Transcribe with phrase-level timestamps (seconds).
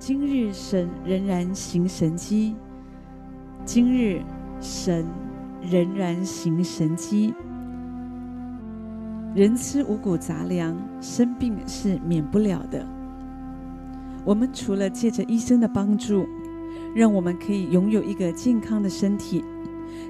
[0.00, 2.56] 今日神仍然行神迹，
[3.66, 4.22] 今日
[4.58, 5.04] 神
[5.60, 7.34] 仍然行神迹。
[9.34, 12.82] 人吃五谷杂粮，生病是免不了的。
[14.24, 16.26] 我们除了借着医生的帮助，
[16.94, 19.44] 让我们可以拥有一个健康的身体，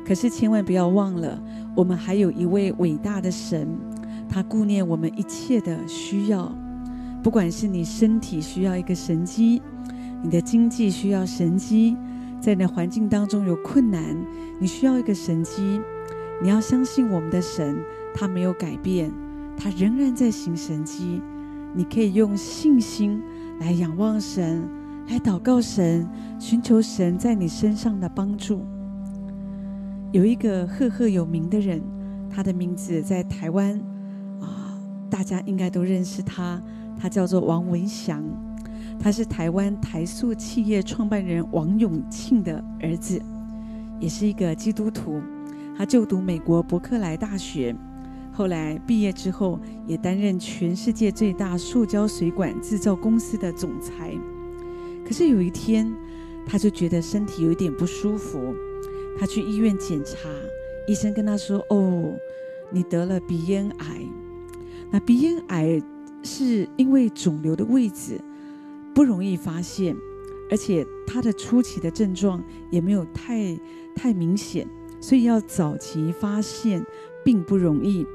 [0.07, 1.37] 可是千万不要忘了，
[1.75, 3.67] 我们还有一位伟大的神，
[4.29, 6.55] 他顾念我们一切的需要。
[7.23, 9.61] 不管是你身体需要一个神迹，
[10.23, 11.97] 你的经济需要神机，
[12.41, 14.17] 在你的环境当中有困难，
[14.59, 15.81] 你需要一个神机，
[16.43, 17.77] 你要相信我们的神。
[18.13, 19.11] 他没有改变，
[19.57, 21.23] 他仍然在行神机。
[21.73, 23.23] 你可以用信心
[23.61, 24.69] 来仰望神，
[25.09, 26.09] 来祷告神，
[26.39, 28.63] 寻求神在你身上的帮助。
[30.11, 31.81] 有一个赫赫有名的人，
[32.29, 33.81] 他的名字在台湾
[34.41, 34.77] 啊，
[35.09, 36.61] 大家应该都认识他。
[36.99, 38.25] 他叫做王文祥，
[39.03, 43.19] 他是台湾台塑企业创办人王永庆的儿子，
[43.99, 45.21] 也是一个基督徒。
[45.77, 47.75] 他就读美国伯克莱大学。
[48.31, 54.15] 后来毕业之后，也担任全世界最大塑胶水管制造公司的总裁。
[55.05, 55.91] 可是有一天，
[56.47, 58.55] 他就觉得身体有一点不舒服，
[59.19, 60.29] 他去医院检查，
[60.87, 62.15] 医生跟他说：“哦，
[62.71, 64.03] 你得了鼻咽癌。
[64.91, 65.83] 那鼻咽癌
[66.23, 68.21] 是因为肿瘤的位置
[68.95, 69.97] 不容易发现，
[70.51, 73.59] 而且它的初期的症状也没有太
[73.95, 74.69] 太明显，
[75.01, 76.85] 所以要早期发现
[77.25, 78.07] 并不容易。”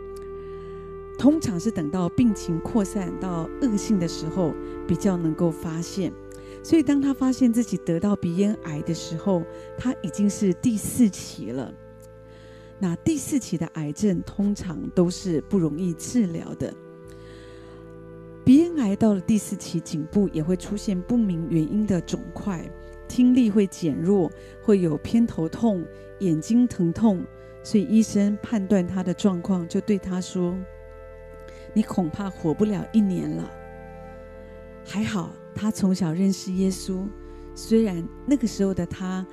[1.18, 4.54] 通常是等到病情扩散到恶性的时候，
[4.86, 6.12] 比较能够发现。
[6.62, 9.44] 所以当他发现自己得到鼻咽癌的时候，
[9.78, 11.74] 他已经是第四期了。
[12.80, 16.74] 那第四期的癌症通常都是不容易治疗的。
[18.46, 22.64] 鼻咽癌到了第四期，颈部也会出现不明原因的肿块，
[23.08, 25.84] 听力会减弱，会有偏头痛、
[26.20, 27.26] 眼睛疼痛。
[27.64, 30.56] 所以医生判断他的状况，就对他说。
[31.74, 33.50] 你恐怕活不了一年了。
[34.86, 37.04] 还好，他从小认识耶稣，
[37.56, 39.26] 虽然那个时候的他，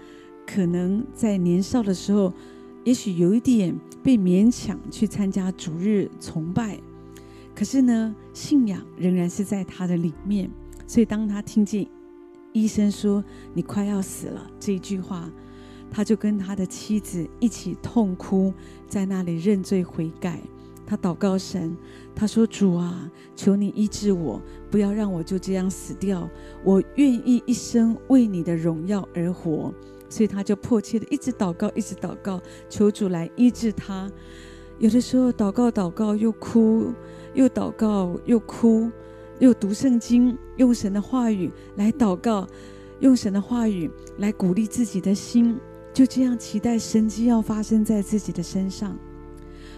[0.46, 2.32] 可能在年少的时候，
[2.84, 6.80] 也许有一点被勉强去参加主日崇拜，
[7.54, 10.50] 可是呢，信仰仍然是在他的里面。
[10.86, 11.86] 所以，当他听见
[12.52, 13.24] 医生说
[13.54, 15.30] “你快要死了”这一句话，
[15.90, 18.52] 他就跟他的妻子一起痛哭，
[18.88, 20.40] 在那里认罪悔改。
[20.84, 21.74] 他祷告神，
[22.14, 26.28] 他说：“主啊，求你医治我，不要让我就这样死掉。
[26.64, 29.72] 我愿意一生为你的荣耀而活。”
[30.10, 32.38] 所以他就迫切的一直祷告，一直祷告，
[32.68, 34.10] 求主来医治他。
[34.78, 36.92] 有的时候祷告祷告又哭，
[37.34, 38.90] 又祷告又哭，
[39.38, 42.46] 又读圣经，用神的话语来祷告，
[43.00, 45.56] 用神的话语来鼓励自己的心，
[45.92, 48.98] 就这样期待神迹要发生在自己的身上。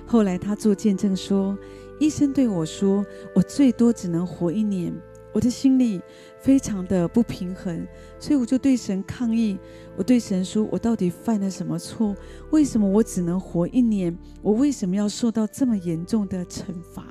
[0.07, 1.57] 后来他做见证说
[2.01, 3.05] ：“医生对我说，
[3.35, 4.95] 我最多只能活一年。
[5.35, 6.01] 我的心里
[6.41, 7.87] 非常的不平衡，
[8.21, 9.59] 所以我就对神抗议。
[9.97, 12.15] 我对神说：我到底犯了什么错？
[12.53, 14.17] 为什么我只能活一年？
[14.41, 17.05] 我为什么要受到这么严重的惩罚？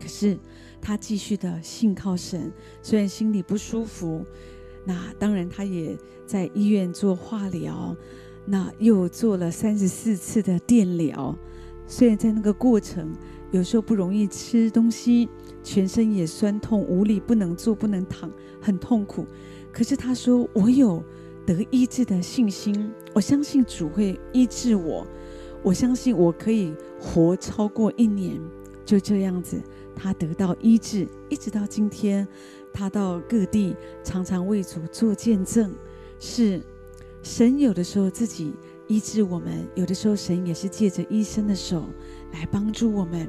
[0.00, 0.38] 可是
[0.80, 4.24] 他继续的信靠神，虽然心里不舒服。
[4.86, 7.96] 那当然，他也在医院做化疗，
[8.46, 11.36] 那又做了三十四次的电疗。”
[11.86, 13.12] 虽然在那个过程，
[13.50, 15.28] 有时候不容易吃东西，
[15.62, 18.30] 全身也酸痛无力，不能坐，不能躺，
[18.60, 19.26] 很痛苦。
[19.72, 21.02] 可是他说：“我有
[21.46, 25.06] 得医治的信心，我相信主会医治我，
[25.62, 28.40] 我相信我可以活超过一年。”
[28.84, 29.60] 就这样子，
[29.94, 32.26] 他得到医治，一直到今天，
[32.72, 35.72] 他到各地常常为主做见证。
[36.18, 36.62] 是
[37.22, 38.54] 神有的时候自己。
[38.86, 41.84] 医治我们，有的时候神也是借着医生的手
[42.32, 43.28] 来帮助我们。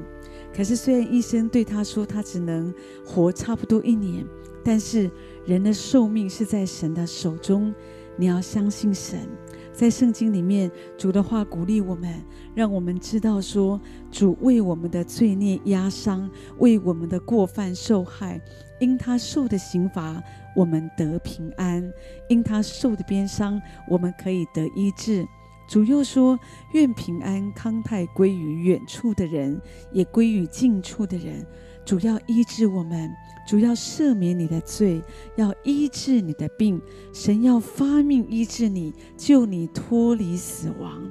[0.54, 2.72] 可是虽然医生对他说他只能
[3.04, 4.26] 活差不多一年，
[4.64, 5.10] 但是
[5.44, 7.74] 人的寿命是在神的手中。
[8.18, 9.28] 你要相信神，
[9.74, 12.10] 在圣经里面，主的话鼓励我们，
[12.54, 13.78] 让我们知道说，
[14.10, 18.40] 主为我们的罪孽压伤，为我们的过犯受害，
[18.80, 20.22] 因他受的刑罚，
[20.56, 21.82] 我们得平安；
[22.30, 25.26] 因他受的鞭伤，我们可以得医治。
[25.66, 26.38] 主又说
[26.72, 29.60] ：“愿平安康泰归于远处的人，
[29.92, 31.44] 也归于近处的人。
[31.84, 33.10] 主要医治我们，
[33.48, 35.02] 主要赦免你的罪，
[35.36, 36.80] 要医治你的病。
[37.12, 41.02] 神要发命医治你，救你脱离死亡。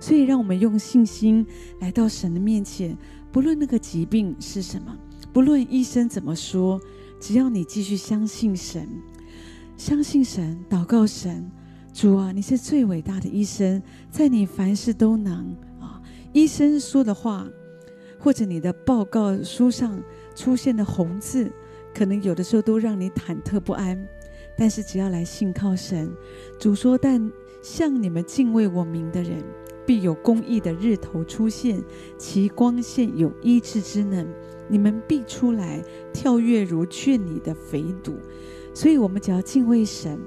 [0.00, 1.46] 所以，让我们用信心
[1.80, 2.96] 来到神的面前，
[3.32, 4.96] 不论那个疾病是什么，
[5.32, 6.80] 不论医生怎么说，
[7.18, 8.88] 只要你继续相信神，
[9.76, 11.50] 相信神，祷告神，
[11.94, 13.80] 主啊，你是最伟大的医生，
[14.10, 16.02] 在你凡事都能啊。
[16.32, 17.46] 医生说的话，
[18.18, 20.02] 或者你的报告书上
[20.34, 21.48] 出现的红字，
[21.94, 24.04] 可能有的时候都让你忐忑不安。
[24.58, 26.12] 但是只要来信靠神，
[26.58, 27.30] 主说：“但
[27.62, 29.40] 向你们敬畏我名的人，
[29.86, 31.80] 必有公义的日头出现，
[32.18, 34.26] 其光线有医治之能。
[34.68, 35.80] 你们必出来
[36.12, 38.14] 跳跃如圈里的肥犊。”
[38.74, 40.18] 所以，我们只要敬畏神，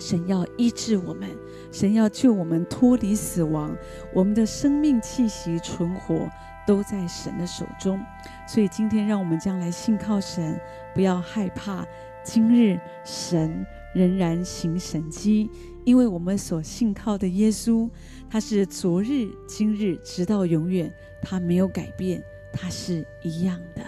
[0.00, 1.28] 神要医治我们，
[1.70, 3.76] 神要救我们脱离死亡，
[4.14, 6.28] 我们的生命气息存活
[6.66, 8.00] 都在神的手中。
[8.48, 10.58] 所以，今天让我们将来信靠神，
[10.94, 11.86] 不要害怕。
[12.22, 13.64] 今日神
[13.94, 15.50] 仍然行神迹，
[15.84, 17.88] 因为我们所信靠的耶稣，
[18.28, 20.92] 他是昨日、今日直到永远，
[21.22, 22.22] 他没有改变，
[22.52, 23.82] 他是一样的。